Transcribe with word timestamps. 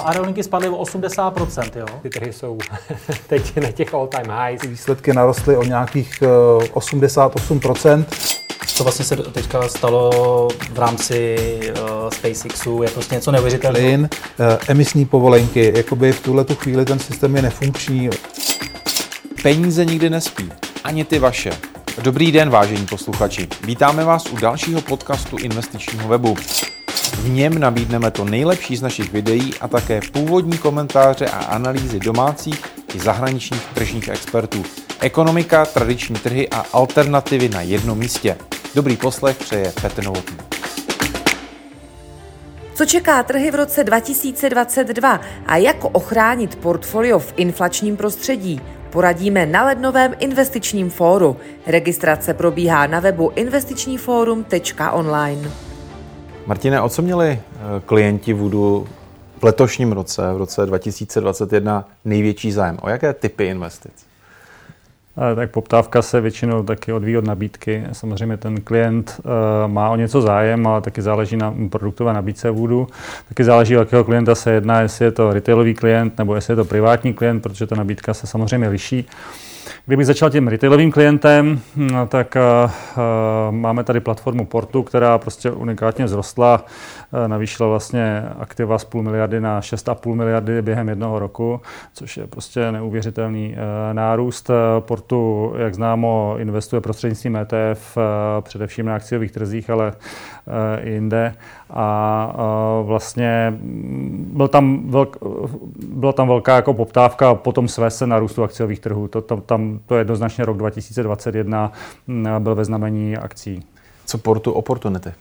Aerolinky 0.00 0.42
spadly 0.42 0.68
o 0.68 0.82
80%, 0.82 1.70
jo. 1.76 1.86
Ty 2.02 2.10
trhy 2.10 2.32
jsou 2.32 2.58
teď 3.26 3.56
na 3.56 3.72
těch 3.72 3.94
all-time 3.94 4.30
highs. 4.30 4.62
Výsledky 4.62 5.12
narostly 5.12 5.56
o 5.56 5.62
nějakých 5.62 6.22
88%. 6.72 8.04
Co 8.66 8.84
vlastně 8.84 9.04
se 9.04 9.16
teďka 9.16 9.68
stalo 9.68 10.48
v 10.72 10.78
rámci 10.78 11.36
uh, 11.70 12.10
SpaceXu, 12.10 12.82
je 12.82 12.88
prostě 12.90 13.14
něco 13.14 13.32
neuvěřitelného. 13.32 13.86
Plyn, 13.88 14.00
uh, 14.02 14.46
emisní 14.68 15.04
povolenky, 15.04 15.72
jakoby 15.76 16.12
v 16.12 16.20
tuhle 16.20 16.44
tu 16.44 16.54
chvíli 16.54 16.84
ten 16.84 16.98
systém 16.98 17.36
je 17.36 17.42
nefunkční. 17.42 18.10
Peníze 19.42 19.84
nikdy 19.84 20.10
nespí, 20.10 20.52
ani 20.84 21.04
ty 21.04 21.18
vaše. 21.18 21.50
Dobrý 22.02 22.32
den, 22.32 22.50
vážení 22.50 22.86
posluchači. 22.86 23.48
Vítáme 23.64 24.04
vás 24.04 24.26
u 24.26 24.36
dalšího 24.36 24.80
podcastu 24.80 25.36
investičního 25.36 26.08
webu. 26.08 26.36
V 27.18 27.28
něm 27.28 27.58
nabídneme 27.58 28.10
to 28.10 28.24
nejlepší 28.24 28.76
z 28.76 28.82
našich 28.82 29.12
videí 29.12 29.54
a 29.60 29.68
také 29.68 30.00
původní 30.12 30.58
komentáře 30.58 31.26
a 31.26 31.44
analýzy 31.44 32.00
domácích 32.00 32.64
i 32.94 33.00
zahraničních 33.00 33.66
tržních 33.74 34.08
expertů. 34.08 34.62
Ekonomika, 35.00 35.66
tradiční 35.66 36.16
trhy 36.16 36.48
a 36.48 36.64
alternativy 36.72 37.48
na 37.48 37.62
jednom 37.62 37.98
místě. 37.98 38.36
Dobrý 38.74 38.96
poslech 38.96 39.36
přeje 39.36 39.72
Petr 39.82 40.04
Novotný. 40.04 40.36
Co 42.74 42.86
čeká 42.86 43.22
trhy 43.22 43.50
v 43.50 43.54
roce 43.54 43.84
2022 43.84 45.20
a 45.46 45.56
jak 45.56 45.84
ochránit 45.84 46.56
portfolio 46.56 47.18
v 47.18 47.34
inflačním 47.36 47.96
prostředí? 47.96 48.60
Poradíme 48.90 49.46
na 49.46 49.64
lednovém 49.64 50.14
investičním 50.18 50.90
fóru. 50.90 51.36
Registrace 51.66 52.34
probíhá 52.34 52.86
na 52.86 53.00
webu 53.00 53.32
investičníforum.online. 53.34 55.67
Martine, 56.48 56.80
o 56.80 56.88
co 56.88 57.02
měli 57.02 57.28
eh, 57.28 57.58
klienti 57.86 58.32
Voodoo 58.32 58.86
v 59.38 59.44
letošním 59.44 59.92
roce, 59.92 60.32
v 60.32 60.36
roce 60.36 60.66
2021, 60.66 61.88
největší 62.04 62.52
zájem? 62.52 62.78
O 62.80 62.88
jaké 62.88 63.12
typy 63.14 63.46
investic? 63.46 64.08
tak 65.36 65.50
poptávka 65.50 66.02
se 66.02 66.20
většinou 66.20 66.62
taky 66.62 66.92
odvíjí 66.92 67.16
od 67.16 67.24
nabídky. 67.24 67.84
Samozřejmě 67.92 68.36
ten 68.36 68.60
klient 68.60 69.20
uh, 69.24 69.30
má 69.72 69.90
o 69.90 69.96
něco 69.96 70.20
zájem, 70.20 70.66
ale 70.66 70.80
taky 70.80 71.02
záleží 71.02 71.36
na 71.36 71.54
produktové 71.70 72.12
nabídce 72.12 72.50
Voodoo. 72.50 72.86
Taky 73.28 73.44
záleží, 73.44 73.76
o 73.76 73.80
jakého 73.80 74.04
klienta 74.04 74.34
se 74.34 74.50
jedná, 74.50 74.80
jestli 74.80 75.04
je 75.04 75.12
to 75.12 75.32
retailový 75.32 75.74
klient 75.74 76.18
nebo 76.18 76.34
jestli 76.34 76.52
je 76.52 76.56
to 76.56 76.64
privátní 76.64 77.14
klient, 77.14 77.40
protože 77.40 77.66
ta 77.66 77.76
nabídka 77.76 78.14
se 78.14 78.26
samozřejmě 78.26 78.68
liší. 78.68 79.06
Kdybych 79.88 80.06
začal 80.06 80.30
tím 80.30 80.48
retailovým 80.48 80.92
klientem, 80.92 81.60
no, 81.76 82.06
tak 82.06 82.36
uh, 82.36 82.70
máme 83.50 83.84
tady 83.84 84.00
platformu 84.00 84.46
Portu, 84.46 84.82
která 84.82 85.18
prostě 85.18 85.50
unikátně 85.50 86.06
vzrostla, 86.06 86.64
uh, 87.12 87.28
navýšila 87.28 87.68
vlastně 87.68 88.22
aktiva 88.38 88.78
z 88.78 88.84
půl 88.84 89.02
miliardy 89.02 89.40
na 89.40 89.60
6,5 89.60 90.14
miliardy 90.14 90.62
během 90.62 90.88
jednoho 90.88 91.18
roku, 91.18 91.60
což 91.92 92.16
je 92.16 92.26
prostě 92.26 92.72
neuvěřitelný 92.72 93.56
nárůst. 93.92 94.50
Portu, 94.80 95.52
jak 95.58 95.74
známo, 95.74 96.34
investuje 96.38 96.80
prostřednictvím 96.80 97.36
ETF, 97.36 97.98
především 98.40 98.86
na 98.86 98.94
akciových 98.94 99.32
trzích, 99.32 99.70
ale 99.70 99.92
i 100.82 100.90
jinde. 100.90 101.34
A 101.70 102.32
vlastně 102.82 103.54
byl 104.32 104.48
tam 104.48 104.90
velk, 104.90 105.16
byla 105.94 106.12
tam 106.12 106.28
velká 106.28 106.56
jako 106.56 106.74
poptávka 106.74 107.34
po 107.34 107.52
tom 107.52 107.68
svese 107.68 108.06
na 108.06 108.18
růstu 108.18 108.42
akciových 108.42 108.80
trhů. 108.80 109.08
To, 109.08 109.22
to, 109.22 109.36
tam 109.36 109.77
to 109.86 109.96
jednoznačně 109.96 110.44
rok 110.44 110.56
2021 110.56 111.72
mm, 112.06 112.26
byl 112.38 112.54
ve 112.54 112.64
znamení 112.64 113.16
akcí. 113.16 113.64
Co 114.06 114.18
portu 114.18 114.52
opportunity? 114.52 115.12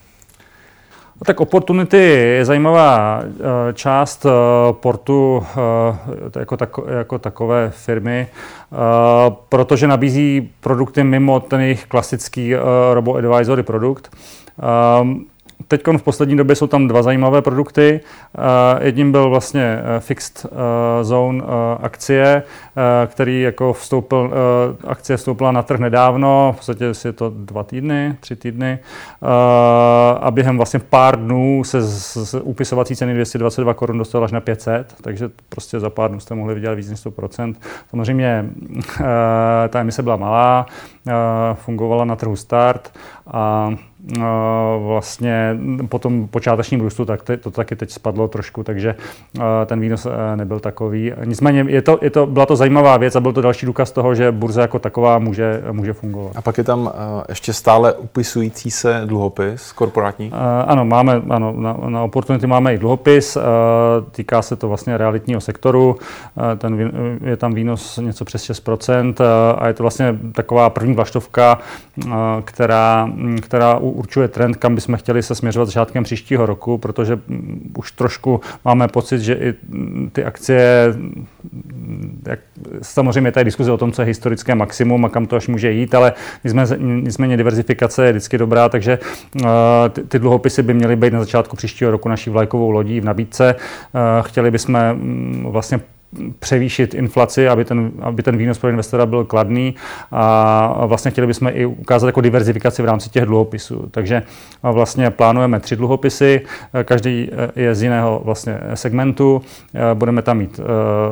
No 1.20 1.26
tak 1.26 1.40
Opportunity 1.40 1.98
je 1.98 2.46
zajímavá 2.46 3.22
eh, 3.24 3.74
část 3.74 4.26
eh, 4.26 4.30
portu 4.72 5.44
eh, 6.36 6.40
jako, 6.40 6.58
tak, 6.58 6.70
jako 6.98 7.20
takové 7.20 7.70
firmy, 7.70 8.28
protože 9.50 9.88
nabízí 9.88 10.50
produkty 10.60 11.04
mimo 11.04 11.40
ten 11.40 11.62
jejich 11.62 11.86
klasický 11.86 12.54
robo-advisory 12.94 13.64
produkt. 13.64 14.16
Teď 15.68 15.88
v 15.98 16.04
poslední 16.04 16.38
době 16.38 16.56
jsou 16.56 16.68
tam 16.68 16.88
dva 16.88 17.04
zajímavé 17.04 17.42
produkty. 17.42 18.00
Jedním 18.80 19.12
byl 19.12 19.30
vlastně 19.30 19.80
fixed 20.00 20.46
zone 21.02 21.44
akcie, 21.82 22.44
který 23.08 23.42
jako 23.42 23.74
vstoupil, 23.74 24.34
akcie 24.88 25.18
vstoupila 25.18 25.52
na 25.52 25.62
trh 25.62 25.80
nedávno, 25.80 26.52
v 26.54 26.56
podstatě 26.56 26.92
je 27.06 27.14
to 27.14 27.34
dva 27.36 27.64
týdny, 27.64 28.16
tři 28.20 28.36
týdny 28.36 28.80
a 30.20 30.32
během 30.32 30.58
vlastně 30.58 30.80
pár 30.80 31.20
dnů 31.20 31.64
se 31.64 31.82
z 31.82 32.36
úpisovací 32.42 32.96
ceny 32.96 33.14
222 33.14 33.74
korun 33.74 33.98
dostala 33.98 34.26
až 34.26 34.32
na 34.32 34.40
500, 34.40 34.96
takže 35.02 35.30
prostě 35.50 35.80
za 35.80 35.90
pár 35.90 36.10
dnů 36.10 36.20
jste 36.20 36.36
mohli 36.36 36.56
vydělat 36.56 36.76
víc 36.76 36.90
než 36.90 37.06
100%. 37.06 37.56
Samozřejmě 37.90 38.46
ta 39.70 39.80
emise 39.80 40.04
byla 40.04 40.16
malá, 40.16 40.66
fungovala 41.54 42.06
na 42.06 42.16
trhu 42.16 42.36
start 42.36 42.92
a 43.32 43.70
vlastně 44.88 45.58
po 45.90 46.00
tom 46.00 46.28
počátečním 46.28 46.82
růstu, 46.82 47.06
tak 47.06 47.22
to 47.42 47.52
taky 47.52 47.76
teď 47.76 47.92
spadlo 47.92 48.28
trošku, 48.28 48.64
takže 48.64 48.96
ten 49.66 49.80
výnos 49.80 50.08
nebyl 50.36 50.60
takový. 50.60 51.14
Nicméně 51.26 51.66
je 51.68 51.82
to, 51.82 52.00
je 52.02 52.10
to, 52.10 52.26
byla 52.26 52.46
to 52.46 52.56
zajímavá 52.56 52.98
věc 52.98 53.16
a 53.16 53.20
byl 53.20 53.34
to 53.34 53.42
další 53.42 53.66
důkaz 53.66 53.92
toho, 53.92 54.16
že 54.16 54.32
burza 54.32 54.62
jako 54.62 54.80
taková 54.80 55.20
může, 55.20 55.64
může 55.72 55.94
fungovat. 55.94 56.32
A 56.36 56.42
pak 56.42 56.58
je 56.58 56.64
tam 56.64 56.92
ještě 57.30 57.54
stále 57.54 57.94
upisující 57.94 58.72
se 58.72 59.02
dluhopis 59.06 59.72
korporátní? 59.72 60.32
Ano, 60.68 60.86
máme, 60.86 61.22
ano, 61.30 61.54
na, 61.58 61.78
na 61.88 62.04
Opportunity 62.04 62.48
máme 62.48 62.74
i 62.74 62.78
dluhopis, 62.78 63.38
týká 64.12 64.42
se 64.42 64.56
to 64.56 64.68
vlastně 64.68 64.98
realitního 64.98 65.42
sektoru, 65.42 65.96
ten, 66.58 66.92
je 67.24 67.38
tam 67.38 67.54
výnos 67.54 67.98
něco 67.98 68.26
přes 68.26 68.50
6% 68.50 69.14
a 69.58 69.68
je 69.68 69.74
to 69.74 69.84
vlastně 69.84 70.20
taková 70.32 70.70
první 70.70 70.94
vlaštovka, 70.94 71.60
která, 72.44 73.10
která 73.42 73.80
určuje 73.98 74.28
trend, 74.28 74.56
kam 74.56 74.76
bychom 74.76 74.98
chtěli 74.98 75.24
se 75.24 75.36
směřovat 75.36 75.66
začátkem 75.66 76.04
příštího 76.04 76.46
roku, 76.46 76.78
protože 76.78 77.16
mm, 77.16 77.74
už 77.78 77.92
trošku 77.92 78.42
máme 78.66 78.88
pocit, 78.88 79.20
že 79.20 79.34
i 79.34 79.54
mm, 79.70 80.10
ty 80.14 80.24
akcie, 80.24 80.94
mm, 80.94 82.22
jak, 82.28 82.40
samozřejmě 82.82 83.32
tady 83.32 83.44
diskuze 83.44 83.72
o 83.72 83.78
tom, 83.78 83.92
co 83.92 84.02
je 84.02 84.06
historické 84.06 84.56
maximum 84.56 85.06
a 85.06 85.10
kam 85.10 85.26
to 85.26 85.36
až 85.36 85.48
může 85.48 85.72
jít, 85.72 85.96
ale 85.96 86.14
nicméně, 86.80 87.38
diverzifikace 87.38 88.06
je 88.06 88.12
vždycky 88.12 88.38
dobrá, 88.38 88.70
takže 88.70 89.00
uh, 89.36 89.50
ty, 89.90 90.04
ty 90.04 90.20
dluhopisy 90.20 90.64
by 90.64 90.74
měly 90.74 90.96
být 90.96 91.14
na 91.14 91.20
začátku 91.20 91.56
příštího 91.56 91.92
roku 91.92 92.10
naší 92.10 92.30
vlajkovou 92.30 92.72
lodí 92.72 93.00
v 93.00 93.06
nabídce. 93.06 93.56
Uh, 93.56 94.26
chtěli 94.26 94.52
bychom 94.52 94.78
vlastně 95.44 95.80
převýšit 96.40 96.94
inflaci, 96.94 97.50
aby 97.50 97.66
ten, 97.66 97.92
aby 98.02 98.24
ten 98.24 98.38
výnos 98.38 98.58
pro 98.58 98.70
investora 98.70 99.06
byl 99.06 99.24
kladný 99.24 99.76
a 100.12 100.86
vlastně 100.86 101.12
chtěli 101.12 101.28
bychom 101.28 101.50
i 101.54 101.66
ukázat 101.66 102.08
jako 102.08 102.22
diverzifikaci 102.22 102.82
v 102.82 102.86
rámci 102.86 103.10
těch 103.10 103.26
dluhopisů. 103.26 103.88
Takže 103.92 104.24
vlastně 104.64 105.10
plánujeme 105.10 105.60
tři 105.60 105.76
dluhopisy, 105.76 106.42
každý 106.84 107.30
je 107.56 107.76
z 107.76 107.84
jiného 107.84 108.22
vlastně 108.26 108.60
segmentu. 108.74 109.42
Budeme 109.94 110.22
tam 110.22 110.38
mít 110.38 110.60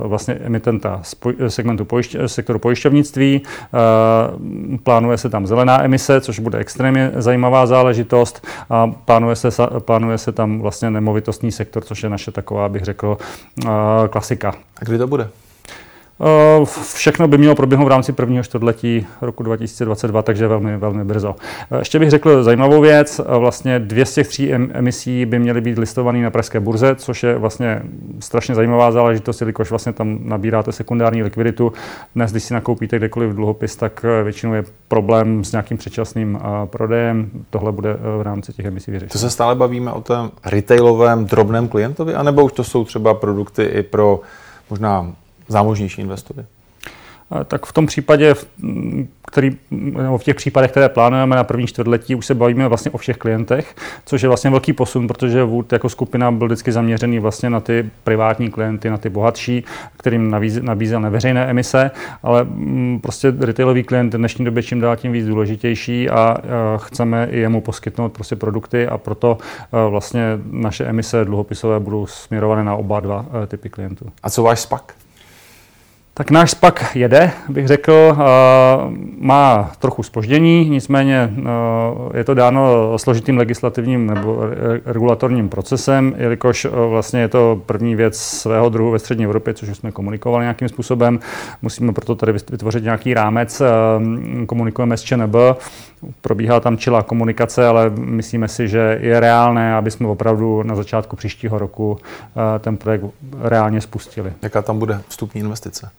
vlastně 0.02 0.34
emitenta 0.34 1.00
z 1.02 1.16
segmentu 1.48 1.86
pojišť, 1.86 2.18
sektoru 2.26 2.60
pojišťovnictví, 2.60 3.42
plánuje 4.84 5.18
se 5.18 5.30
tam 5.30 5.48
zelená 5.48 5.84
emise, 5.84 6.22
což 6.22 6.40
bude 6.40 6.60
extrémně 6.60 7.12
zajímavá 7.16 7.66
záležitost 7.66 8.48
a 8.70 8.88
plánuje 8.88 9.36
se, 9.36 9.50
plánuje 9.80 10.18
se 10.18 10.32
tam 10.32 10.60
vlastně 10.60 10.92
nemovitostní 10.92 11.52
sektor, 11.52 11.84
což 11.84 12.04
je 12.04 12.10
naše 12.10 12.32
taková, 12.32 12.70
bych 12.70 12.84
řekl, 12.84 13.18
klasika. 14.10 14.54
A 14.86 14.90
kdy 14.90 14.98
to 14.98 15.08
bude? 15.08 15.30
Eh, 16.22 16.66
všechno 16.94 17.28
by 17.28 17.38
mělo 17.38 17.56
proběhnout 17.56 17.86
v 17.86 17.90
rámci 17.90 18.14
prvního 18.14 18.44
čtvrtletí 18.44 19.08
roku 19.22 19.44
2022, 19.44 20.22
takže 20.22 20.48
velmi, 20.48 20.78
velmi 20.78 21.04
brzo. 21.04 21.36
Eh, 21.72 21.78
ještě 21.78 22.00
bych 22.00 22.10
řekl 22.10 22.44
zajímavou 22.44 22.82
věc. 22.82 23.20
Eh, 23.20 23.38
vlastně 23.38 23.80
dvě 23.80 24.06
z 24.06 24.14
těch 24.14 24.28
tří 24.28 24.54
emisí 24.54 25.26
by 25.26 25.40
měly 25.40 25.62
být 25.62 25.78
listované 25.78 26.22
na 26.22 26.30
pražské 26.30 26.60
burze, 26.60 26.96
což 26.96 27.24
je 27.24 27.38
vlastně 27.38 27.82
strašně 28.20 28.56
zajímavá 28.56 28.92
záležitost, 28.92 29.42
jelikož 29.42 29.70
vlastně 29.70 29.94
tam 29.94 30.20
nabíráte 30.22 30.72
sekundární 30.72 31.24
likviditu. 31.24 31.74
Dnes, 32.16 32.32
když 32.32 32.44
si 32.44 32.54
nakoupíte 32.54 32.98
kdekoliv 32.98 33.34
dluhopis, 33.34 33.76
tak 33.76 34.06
většinou 34.24 34.54
je 34.54 34.64
problém 34.88 35.44
s 35.44 35.52
nějakým 35.52 35.78
předčasným 35.78 36.40
prodejem. 36.66 37.30
Tohle 37.50 37.72
bude 37.72 37.98
v 38.18 38.22
rámci 38.22 38.54
těch 38.54 38.66
emisí 38.66 38.92
vyřešeno. 38.92 39.12
To 39.12 39.18
se 39.18 39.30
stále 39.30 39.56
bavíme 39.56 39.92
o 39.92 40.02
tom 40.02 40.32
retailovém 40.46 41.26
drobném 41.26 41.68
klientovi, 41.68 42.14
anebo 42.14 42.46
už 42.46 42.52
to 42.52 42.64
jsou 42.64 42.86
třeba 42.86 43.14
produkty 43.14 43.64
i 43.64 43.84
pro 43.84 44.22
možná 44.70 45.16
zámožnější 45.48 46.02
investory? 46.02 46.46
Tak 47.48 47.66
v 47.66 47.74
tom 47.74 47.86
případě, 47.86 48.34
který, 49.28 49.58
nebo 49.72 50.18
v 50.18 50.24
těch 50.24 50.36
případech, 50.36 50.72
které 50.72 50.90
plánujeme 50.90 51.36
na 51.36 51.44
první 51.44 51.68
čtvrtletí, 51.68 52.16
už 52.16 52.26
se 52.26 52.36
bavíme 52.36 52.68
vlastně 52.68 52.92
o 52.92 52.98
všech 52.98 53.18
klientech, 53.18 53.76
což 54.06 54.22
je 54.22 54.28
vlastně 54.28 54.50
velký 54.50 54.74
posun, 54.74 55.08
protože 55.08 55.44
Wood 55.44 55.74
jako 55.74 55.90
skupina 55.90 56.32
byl 56.32 56.48
vždycky 56.48 56.72
zaměřený 56.72 57.20
vlastně 57.20 57.50
na 57.50 57.60
ty 57.60 57.90
privátní 58.04 58.52
klienty, 58.52 58.90
na 58.90 58.98
ty 58.98 59.10
bohatší, 59.10 59.64
kterým 59.98 60.32
nabízel 60.62 61.02
neveřejné 61.02 61.46
emise, 61.46 61.92
ale 62.24 62.48
prostě 63.02 63.34
retailový 63.40 63.84
klient 63.84 64.14
v 64.14 64.18
dnešní 64.18 64.46
době 64.46 64.64
čím 64.64 64.80
dál 64.80 64.96
tím 64.96 65.12
víc 65.12 65.26
důležitější 65.26 66.10
a 66.10 66.38
chceme 66.78 67.28
i 67.32 67.40
jemu 67.40 67.62
poskytnout 67.62 68.12
prostě 68.12 68.36
produkty 68.36 68.88
a 68.88 68.98
proto 68.98 69.38
vlastně 69.90 70.24
naše 70.52 70.86
emise 70.86 71.26
dluhopisové 71.26 71.80
budou 71.80 72.06
směrované 72.06 72.64
na 72.64 72.76
oba 72.76 73.00
dva 73.00 73.26
typy 73.48 73.70
klientů. 73.70 74.06
A 74.24 74.30
co 74.30 74.44
váš 74.44 74.60
SPAC? 74.60 74.82
Tak 76.18 76.32
náš 76.32 76.52
SPAC 76.52 76.76
jede, 76.96 77.32
bych 77.50 77.68
řekl, 77.68 78.18
má 79.20 79.72
trochu 79.80 80.04
spoždění, 80.04 80.70
nicméně 80.70 81.34
je 82.14 82.24
to 82.24 82.34
dáno 82.34 82.94
složitým 82.98 83.38
legislativním 83.38 84.08
nebo 84.08 84.40
regulatorním 84.86 85.50
procesem, 85.50 86.16
jelikož 86.18 86.68
vlastně 86.90 87.20
je 87.20 87.28
to 87.28 87.62
první 87.66 87.96
věc 87.96 88.18
svého 88.18 88.70
druhu 88.70 88.92
ve 88.92 89.00
střední 89.00 89.26
Evropě, 89.26 89.54
což 89.54 89.78
jsme 89.78 89.92
komunikovali 89.92 90.44
nějakým 90.44 90.70
způsobem. 90.70 91.20
Musíme 91.62 91.94
proto 91.94 92.16
tady 92.16 92.32
vytvořit 92.32 92.84
nějaký 92.84 93.14
rámec, 93.14 93.62
komunikujeme 94.46 94.98
s 94.98 95.02
ČNB, 95.02 95.36
probíhá 96.22 96.60
tam 96.60 96.78
čilá 96.78 97.04
komunikace, 97.04 97.68
ale 97.68 97.90
myslíme 97.96 98.48
si, 98.48 98.68
že 98.68 98.98
je 99.02 99.20
reálné, 99.20 99.76
aby 99.76 99.92
jsme 99.92 100.08
opravdu 100.08 100.64
na 100.64 100.76
začátku 100.76 101.16
příštího 101.16 101.58
roku 101.58 101.98
ten 102.60 102.78
projekt 102.78 103.06
reálně 103.42 103.82
spustili. 103.82 104.34
Jaká 104.42 104.62
tam 104.62 104.80
bude 104.80 105.02
vstupní 105.08 105.42
investice? 105.42 105.90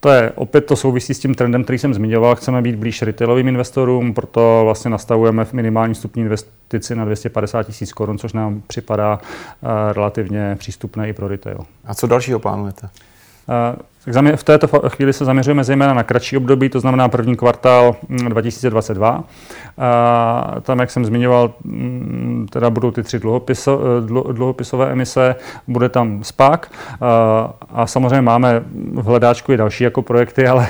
To 0.00 0.08
je 0.08 0.32
opět 0.34 0.60
to 0.60 0.76
souvisí 0.76 1.14
s 1.14 1.18
tím 1.18 1.34
trendem, 1.34 1.64
který 1.64 1.78
jsem 1.78 1.94
zmiňoval. 1.94 2.36
Chceme 2.36 2.62
být 2.62 2.76
blíž 2.76 3.02
retailovým 3.02 3.48
investorům, 3.48 4.14
proto 4.14 4.60
vlastně 4.64 4.90
nastavujeme 4.90 5.44
v 5.44 5.52
minimální 5.52 5.94
stupní 5.94 6.22
investici 6.22 6.94
na 6.94 7.04
250 7.04 7.62
tisíc 7.62 7.92
korun, 7.92 8.18
což 8.18 8.32
nám 8.32 8.62
připadá 8.66 9.20
uh, 9.60 9.68
relativně 9.92 10.56
přístupné 10.58 11.08
i 11.08 11.12
pro 11.12 11.28
retail. 11.28 11.58
A 11.84 11.94
co 11.94 12.06
dalšího 12.06 12.38
plánujete? 12.38 12.88
Uh, 13.48 13.82
tak 14.12 14.36
v 14.36 14.44
této 14.44 14.88
chvíli 14.88 15.12
se 15.12 15.24
zaměřujeme 15.24 15.64
zejména 15.64 15.94
na 15.94 16.02
kratší 16.02 16.36
období, 16.36 16.68
to 16.68 16.80
znamená 16.80 17.08
první 17.08 17.36
kvartál 17.36 17.96
2022. 18.08 19.16
Mm, 19.16 19.24
a 19.78 20.56
tam, 20.62 20.78
jak 20.78 20.90
jsem 20.90 21.04
zmiňoval, 21.04 21.54
mm, 21.64 22.46
teda 22.50 22.70
budou 22.70 22.90
ty 22.90 23.02
tři 23.02 23.18
dluhopiso, 23.18 23.80
dluhopisové 24.32 24.92
emise, 24.92 25.36
bude 25.68 25.88
tam 25.88 26.24
SPAC 26.24 26.60
a 27.70 27.86
samozřejmě 27.86 28.20
máme 28.20 28.62
v 28.94 29.04
hledáčku 29.04 29.52
i 29.52 29.56
další 29.56 29.84
jako 29.84 30.02
projekty, 30.02 30.46
ale 30.46 30.68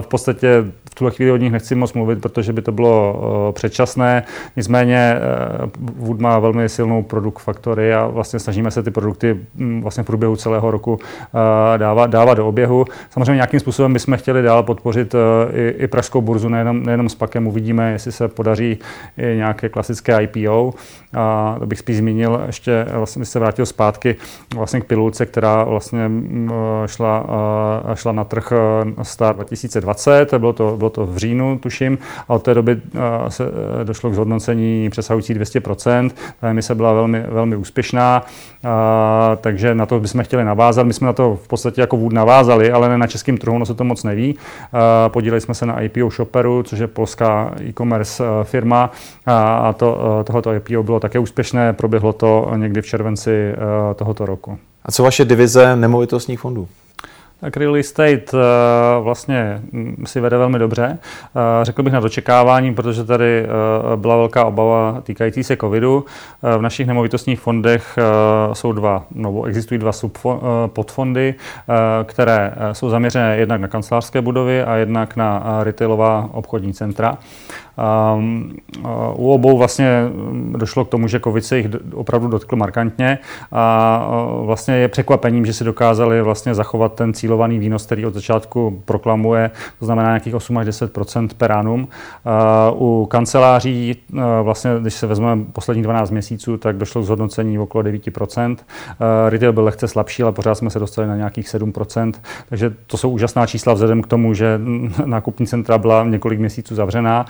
v 0.00 0.06
podstatě 0.06 0.64
tuhle 0.98 1.10
chvíli 1.10 1.32
o 1.32 1.36
nich 1.36 1.52
nechci 1.52 1.74
moc 1.74 1.92
mluvit, 1.92 2.20
protože 2.20 2.52
by 2.52 2.62
to 2.62 2.72
bylo 2.72 3.14
uh, 3.48 3.52
předčasné. 3.52 4.22
Nicméně 4.56 5.16
uh, 5.98 6.06
Wood 6.06 6.20
má 6.20 6.38
velmi 6.38 6.68
silnou 6.68 7.02
produkt 7.02 7.38
faktory 7.38 7.94
a 7.94 8.06
vlastně 8.06 8.38
snažíme 8.38 8.70
se 8.70 8.82
ty 8.82 8.90
produkty 8.90 9.40
um, 9.60 9.80
vlastně 9.82 10.02
v 10.02 10.06
průběhu 10.06 10.36
celého 10.36 10.70
roku 10.70 10.92
uh, 10.92 10.98
dávat, 11.76 12.10
dávat 12.10 12.34
do 12.34 12.48
oběhu. 12.48 12.84
Samozřejmě 13.10 13.34
nějakým 13.34 13.60
způsobem 13.60 13.92
bychom 13.92 14.16
chtěli 14.16 14.42
dál 14.42 14.62
podpořit 14.62 15.14
i, 15.52 15.68
i 15.78 15.86
pražskou 15.86 16.20
burzu, 16.20 16.48
nejenom, 16.48 16.82
nejenom 16.82 17.08
s 17.08 17.14
pakem. 17.14 17.46
Uvidíme, 17.46 17.92
jestli 17.92 18.12
se 18.12 18.28
podaří 18.28 18.78
i 19.18 19.36
nějaké 19.36 19.68
klasické 19.68 20.22
IPO. 20.22 20.74
A 21.14 21.56
to 21.58 21.66
bych 21.66 21.78
spíš 21.78 21.96
zmínil, 21.96 22.42
ještě 22.46 22.86
vlastně 22.92 23.24
se 23.24 23.38
vrátil 23.38 23.66
zpátky 23.66 24.16
vlastně 24.54 24.80
k 24.80 24.84
pilulce, 24.84 25.26
která 25.26 25.64
vlastně 25.64 26.10
šla, 26.86 27.26
šla 27.94 28.12
na 28.12 28.24
trh 28.24 28.52
start 29.02 29.36
2020. 29.36 30.34
Bylo 30.34 30.52
to, 30.52 30.76
bylo 30.76 30.85
to 30.90 31.06
v 31.06 31.16
říjnu, 31.16 31.58
tuším, 31.58 31.98
a 32.28 32.34
od 32.34 32.42
té 32.42 32.54
doby 32.54 32.80
se 33.28 33.44
e, 33.80 33.84
došlo 33.84 34.10
k 34.10 34.14
zhodnocení 34.14 34.90
přesahující 34.90 35.34
200%. 35.34 36.10
Ta 36.40 36.48
emise 36.48 36.74
byla 36.74 36.92
velmi, 36.92 37.24
velmi 37.28 37.56
úspěšná, 37.56 38.22
a, 38.64 39.36
takže 39.40 39.74
na 39.74 39.86
to 39.86 40.00
bychom 40.00 40.24
chtěli 40.24 40.44
navázat. 40.44 40.86
My 40.86 40.92
jsme 40.92 41.06
na 41.06 41.12
to 41.12 41.38
v 41.42 41.48
podstatě 41.48 41.80
jako 41.80 41.96
Wood 41.96 42.12
navázali, 42.12 42.72
ale 42.72 42.88
ne 42.88 42.98
na 42.98 43.06
českém 43.06 43.38
trhu, 43.38 43.58
no 43.58 43.66
se 43.66 43.74
to 43.74 43.84
moc 43.84 44.04
neví. 44.04 44.36
Podíleli 45.08 45.40
jsme 45.40 45.54
se 45.54 45.66
na 45.66 45.80
IPO 45.80 46.10
Shopperu, 46.10 46.62
což 46.62 46.78
je 46.78 46.86
polská 46.86 47.54
e-commerce 47.60 48.24
firma 48.42 48.90
a, 49.26 49.56
a 49.56 49.72
to, 49.72 50.22
tohoto 50.24 50.54
IPO 50.54 50.82
bylo 50.82 51.00
také 51.00 51.18
úspěšné, 51.18 51.72
proběhlo 51.72 52.12
to 52.12 52.50
někdy 52.56 52.82
v 52.82 52.86
červenci 52.86 53.54
tohoto 53.96 54.26
roku. 54.26 54.58
A 54.84 54.92
co 54.92 55.02
vaše 55.02 55.24
divize 55.24 55.76
nemovitostních 55.76 56.40
fondů? 56.40 56.68
Tak 57.40 57.56
real 57.56 57.76
estate 57.76 58.24
eh, 58.34 59.00
vlastně 59.00 59.62
mm, 59.72 60.04
si 60.06 60.20
vede 60.20 60.36
velmi 60.38 60.58
dobře. 60.58 60.98
Eh, 60.98 61.64
řekl 61.64 61.82
bych 61.82 61.92
na 61.92 62.00
dočekávání, 62.00 62.74
protože 62.74 63.04
tady 63.04 63.44
eh, 63.44 63.46
byla 63.96 64.16
velká 64.16 64.44
obava 64.44 65.00
týkající 65.02 65.44
se 65.44 65.56
covidu. 65.56 66.04
V 66.58 66.60
našich 66.62 66.86
nemovitostních 66.86 67.40
fondech 67.40 67.98
jsou 68.52 68.72
dva, 68.72 69.04
nebo 69.10 69.44
existují 69.44 69.78
dva 69.78 69.92
podfondy, 70.66 71.34
které 72.04 72.54
jsou 72.72 72.90
zaměřené 72.90 73.36
jednak 73.36 73.60
na 73.60 73.68
kancelářské 73.68 74.20
budovy 74.20 74.62
a 74.62 74.74
jednak 74.76 75.16
na 75.16 75.58
retailová 75.62 76.28
obchodní 76.32 76.72
centra. 76.72 77.18
Um, 78.16 78.56
u 79.16 79.32
obou 79.32 79.58
vlastně 79.58 80.02
došlo 80.56 80.84
k 80.84 80.88
tomu, 80.88 81.08
že 81.08 81.20
COVID 81.20 81.44
se 81.44 81.56
jich 81.56 81.66
opravdu 81.94 82.28
dotkl 82.28 82.56
markantně 82.56 83.18
a 83.52 84.08
vlastně 84.42 84.74
je 84.74 84.88
překvapením, 84.88 85.46
že 85.46 85.52
si 85.52 85.64
dokázali 85.64 86.22
vlastně 86.22 86.54
zachovat 86.54 86.94
ten 86.94 87.14
cílovaný 87.14 87.58
výnos, 87.58 87.86
který 87.86 88.06
od 88.06 88.14
začátku 88.14 88.82
proklamuje, 88.84 89.50
to 89.78 89.84
znamená 89.84 90.08
nějakých 90.08 90.34
8 90.34 90.58
až 90.58 90.66
10% 90.66 91.28
per 91.36 91.52
annum. 91.52 91.88
U 92.74 93.06
kanceláří 93.10 93.96
vlastně, 94.42 94.70
když 94.80 94.94
se 94.94 95.06
vezmeme 95.06 95.44
posledních 95.52 95.84
12 95.84 96.10
měsíců, 96.10 96.56
tak 96.56 96.76
došlo 96.76 97.02
k 97.02 97.04
zhodnocení 97.04 97.58
okolo 97.58 97.82
9 97.82 98.02
Retail 99.28 99.52
byl 99.52 99.64
lehce 99.64 99.88
slabší, 99.88 100.22
ale 100.22 100.32
pořád 100.32 100.54
jsme 100.54 100.70
se 100.70 100.78
dostali 100.78 101.08
na 101.08 101.16
nějakých 101.16 101.46
7% 101.46 102.12
takže 102.48 102.74
to 102.86 102.96
jsou 102.96 103.10
úžasná 103.10 103.46
čísla 103.46 103.72
vzhledem 103.74 104.02
k 104.02 104.06
tomu, 104.06 104.34
že 104.34 104.60
nákupní 105.04 105.46
centra 105.46 105.78
byla 105.78 106.04
několik 106.04 106.38
měsíců 106.38 106.74
zavřená 106.74 107.26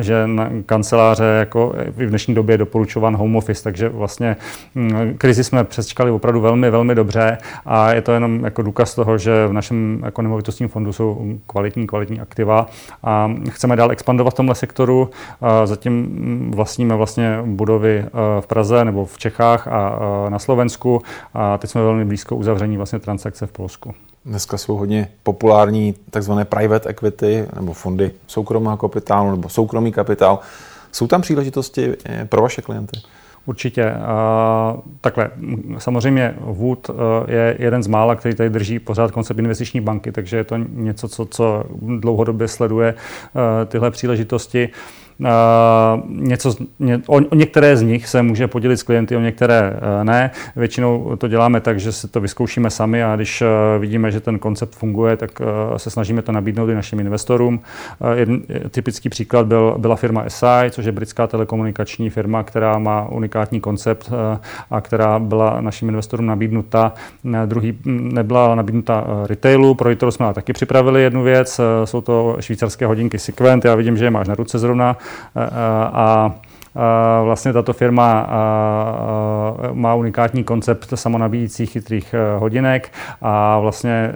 že 0.00 0.26
na 0.26 0.50
kanceláře 0.66 1.24
jako 1.38 1.74
v 1.90 2.06
dnešní 2.06 2.34
době 2.34 2.54
je 2.54 2.58
doporučovan 2.58 3.16
home 3.16 3.36
office, 3.36 3.62
takže 3.62 3.88
vlastně 3.88 4.36
mm, 4.74 5.14
krizi 5.18 5.44
jsme 5.44 5.64
přečkali 5.64 6.10
opravdu 6.10 6.40
velmi, 6.40 6.70
velmi 6.70 6.94
dobře 6.94 7.38
a 7.66 7.92
je 7.92 8.02
to 8.02 8.12
jenom 8.12 8.44
jako 8.44 8.62
důkaz 8.62 8.94
toho, 8.94 9.18
že 9.18 9.46
v 9.46 9.52
našem 9.52 10.00
jako 10.04 10.22
nemovitostním 10.22 10.68
fondu 10.68 10.92
jsou 10.92 11.38
kvalitní, 11.46 11.86
kvalitní 11.86 12.20
aktiva 12.20 12.66
a 13.02 13.30
chceme 13.50 13.76
dál 13.76 13.92
expandovat 13.92 14.34
v 14.34 14.36
tomhle 14.36 14.54
sektoru. 14.54 15.10
Zatím 15.64 15.92
mm, 15.92 16.52
vlastníme 16.54 16.96
vlastně 16.96 17.38
budovy 17.44 17.98
e, 17.98 18.10
v 18.40 18.46
Praze 18.46 18.84
nebo 18.84 19.04
v 19.04 19.18
Čechách 19.18 19.68
a 19.68 19.98
e, 20.26 20.30
na 20.30 20.38
Slovensku 20.38 21.02
a 21.34 21.58
teď 21.58 21.70
jsme 21.70 21.82
velmi 21.82 22.04
blízko 22.04 22.36
uzavření 22.36 22.76
vlastně 22.76 22.98
transakce 22.98 23.46
v 23.46 23.52
Polsku. 23.52 23.94
Dneska 24.28 24.58
jsou 24.58 24.76
hodně 24.76 25.08
populární 25.22 25.94
takzvané 26.10 26.44
private 26.44 26.88
equity 26.88 27.46
nebo 27.56 27.72
fondy 27.72 28.10
soukromého 28.26 28.76
kapitálu 28.76 29.30
nebo 29.30 29.48
soukromý 29.48 29.92
kapitál. 29.92 30.38
Jsou 30.92 31.06
tam 31.06 31.22
příležitosti 31.22 31.94
eh, 32.04 32.24
pro 32.24 32.42
vaše 32.42 32.62
klienty? 32.62 33.00
Určitě. 33.46 33.94
Takhle, 35.00 35.30
samozřejmě 35.78 36.34
Wood 36.40 36.90
eh, 36.90 37.32
je 37.34 37.56
jeden 37.58 37.82
z 37.82 37.86
mála, 37.86 38.16
který 38.16 38.34
tady 38.34 38.50
drží 38.50 38.78
pořád 38.78 39.10
koncept 39.10 39.38
investiční 39.38 39.80
banky, 39.80 40.12
takže 40.12 40.36
je 40.36 40.44
to 40.44 40.56
něco, 40.56 41.08
co, 41.08 41.26
co 41.26 41.64
dlouhodobě 41.98 42.48
sleduje 42.48 42.94
eh, 42.94 43.66
tyhle 43.66 43.90
příležitosti. 43.90 44.68
Uh, 45.20 45.26
něco, 46.08 46.54
ně, 46.78 47.00
o, 47.06 47.16
o 47.16 47.34
některé 47.34 47.76
z 47.76 47.82
nich 47.82 48.08
se 48.08 48.22
může 48.22 48.46
podělit 48.46 48.76
s 48.76 48.82
klienty, 48.82 49.16
o 49.16 49.20
některé 49.20 49.72
uh, 49.72 50.04
ne. 50.04 50.30
Většinou 50.56 51.16
to 51.16 51.28
děláme 51.28 51.60
tak, 51.60 51.80
že 51.80 51.92
si 51.92 52.08
to 52.08 52.20
vyzkoušíme 52.20 52.70
sami 52.70 53.04
a 53.04 53.16
když 53.16 53.40
uh, 53.40 53.48
vidíme, 53.80 54.10
že 54.10 54.20
ten 54.20 54.38
koncept 54.38 54.74
funguje, 54.74 55.16
tak 55.16 55.30
se 55.76 55.90
snažíme 55.90 56.22
to 56.22 56.32
nabídnout 56.32 56.68
i 56.68 56.74
našim 56.74 57.00
investorům. 57.00 57.60
Jeden 58.14 58.42
typický 58.70 59.08
příklad 59.08 59.46
byl, 59.46 59.74
byla 59.78 59.96
firma 59.96 60.24
SI, 60.28 60.70
což 60.70 60.84
je 60.84 60.92
britská 60.92 61.26
telekomunikační 61.26 62.10
firma, 62.10 62.42
která 62.42 62.78
má 62.78 63.08
unikátní 63.08 63.60
koncept 63.60 64.12
a 64.70 64.80
která 64.80 65.18
byla 65.18 65.60
našim 65.60 65.88
investorům 65.88 66.26
nabídnuta. 66.26 66.92
Druhý 67.46 67.78
nebyla 67.84 68.54
nabídnuta 68.54 69.04
retailu, 69.26 69.74
pro 69.74 69.88
retailu 69.88 70.12
jsme 70.12 70.34
taky 70.34 70.52
připravili 70.52 71.02
jednu 71.02 71.22
věc, 71.22 71.60
jsou 71.84 72.00
to 72.00 72.36
švýcarské 72.40 72.86
hodinky 72.86 73.18
Sequent, 73.18 73.64
já 73.64 73.74
vidím, 73.74 73.96
že 73.96 74.04
je 74.04 74.10
máš 74.10 74.28
na 74.28 74.34
ruce 74.34 74.58
zrovna, 74.58 74.96
a 75.92 76.34
Vlastně 77.24 77.52
tato 77.52 77.72
firma 77.72 78.28
má 79.72 79.94
unikátní 79.94 80.44
koncept 80.44 80.92
samonabíjících 80.94 81.70
chytrých 81.70 82.14
hodinek 82.38 82.92
a 83.22 83.58
vlastně 83.58 84.12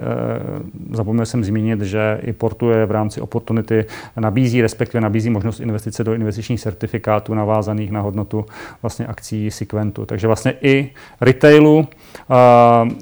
zapomněl 0.91 1.25
jsem 1.25 1.43
zmínit, 1.43 1.81
že 1.81 2.19
i 2.21 2.33
portuje 2.33 2.85
v 2.85 2.91
rámci 2.91 3.21
Opportunity 3.21 3.85
nabízí, 4.19 4.61
respektive 4.61 5.01
nabízí 5.01 5.29
možnost 5.29 5.59
investice 5.59 6.03
do 6.03 6.13
investičních 6.13 6.61
certifikátů 6.61 7.33
navázaných 7.33 7.91
na 7.91 8.01
hodnotu 8.01 8.45
vlastně 8.81 9.05
akcí 9.05 9.51
Sequentu. 9.51 10.05
Takže 10.05 10.27
vlastně 10.27 10.53
i 10.61 10.89
retailu 11.21 11.87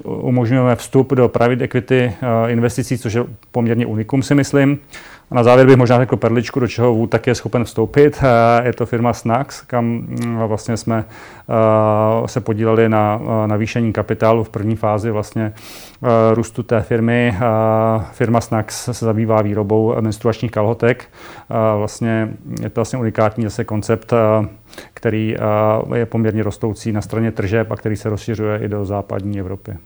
umožňujeme 0.03 0.75
vstup 0.75 1.13
do 1.13 1.29
private 1.29 1.63
equity 1.63 2.13
investicí, 2.47 2.97
což 2.97 3.13
je 3.13 3.23
poměrně 3.51 3.85
unikum, 3.85 4.23
si 4.23 4.35
myslím. 4.35 4.79
A 5.31 5.35
na 5.35 5.43
závěr 5.43 5.67
bych 5.67 5.77
možná 5.77 5.97
řekl 5.97 6.17
perličku, 6.17 6.59
do 6.59 6.67
čeho 6.67 6.95
Wood 6.95 7.09
tak 7.09 7.27
je 7.27 7.35
schopen 7.35 7.63
vstoupit. 7.63 8.23
Je 8.63 8.73
to 8.73 8.85
firma 8.85 9.13
Snax, 9.13 9.61
kam 9.61 9.85
mm, 9.85 10.37
vlastně 10.37 10.77
jsme 10.77 11.05
se 12.25 12.41
podíleli 12.41 12.89
na 12.89 13.21
navýšení 13.45 13.93
kapitálu 13.93 14.43
v 14.43 14.49
první 14.49 14.75
fázi 14.75 15.11
vlastně 15.11 15.53
růstu 16.33 16.63
té 16.63 16.81
firmy. 16.81 17.35
Firma 18.11 18.41
Snax 18.41 18.85
se 18.85 19.05
zabývá 19.05 19.41
výrobou 19.41 19.95
menstruačních 20.01 20.51
kalhotek. 20.51 21.09
Vlastně 21.77 22.29
je 22.61 22.69
to 22.69 22.79
vlastně 22.79 22.99
unikátní 22.99 23.43
zase 23.43 23.63
koncept, 23.63 24.13
který 24.93 25.35
je 25.95 26.05
poměrně 26.05 26.43
rostoucí 26.43 26.91
na 26.91 27.01
straně 27.01 27.31
tržeb 27.31 27.71
a 27.71 27.75
který 27.75 27.95
se 27.95 28.09
rozšiřuje 28.09 28.59
i 28.59 28.67
do 28.67 28.85
západní 28.85 29.39
Evropy. 29.39 29.77